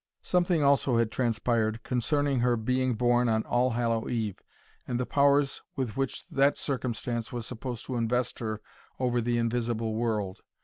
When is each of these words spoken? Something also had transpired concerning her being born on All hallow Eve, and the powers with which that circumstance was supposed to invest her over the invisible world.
Something 0.23 0.63
also 0.63 0.97
had 0.97 1.11
transpired 1.11 1.83
concerning 1.83 2.39
her 2.39 2.57
being 2.57 2.95
born 2.95 3.29
on 3.29 3.43
All 3.43 3.69
hallow 3.69 4.09
Eve, 4.09 4.39
and 4.87 4.99
the 4.99 5.05
powers 5.05 5.61
with 5.75 5.95
which 5.95 6.27
that 6.29 6.57
circumstance 6.57 7.31
was 7.31 7.45
supposed 7.45 7.85
to 7.85 7.97
invest 7.97 8.39
her 8.39 8.63
over 8.99 9.21
the 9.21 9.37
invisible 9.37 9.93
world. 9.93 10.39